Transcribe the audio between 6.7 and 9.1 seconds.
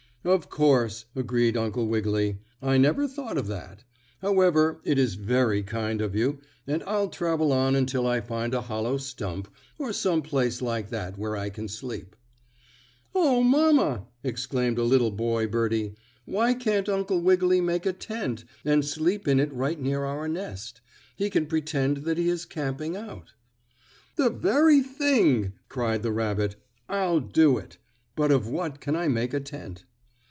I'll travel on until I find a hollow